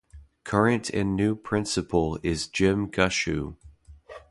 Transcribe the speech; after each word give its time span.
Current 0.43 0.89
and 0.89 1.15
new 1.15 1.35
principal 1.35 2.17
is 2.23 2.47
Jim 2.47 2.87
Gushue. 2.89 3.53